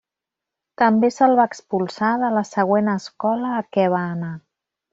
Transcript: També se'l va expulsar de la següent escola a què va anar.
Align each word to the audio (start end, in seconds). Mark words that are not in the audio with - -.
També 0.81 1.09
se'l 1.17 1.35
va 1.39 1.45
expulsar 1.49 2.09
de 2.23 2.31
la 2.37 2.43
següent 2.53 2.91
escola 2.97 3.53
a 3.59 3.63
què 3.77 3.87
va 3.97 4.01
anar. 4.17 4.35